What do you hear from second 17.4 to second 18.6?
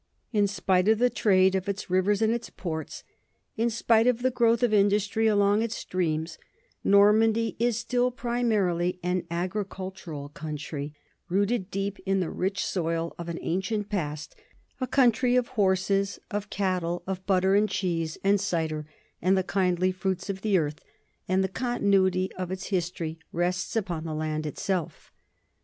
and cheese and